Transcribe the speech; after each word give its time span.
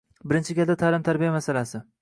Birinchi 0.31 0.55
galda 0.61 0.77
ta’lim-tarbiya 0.85 1.37
masalasi. 1.39 1.87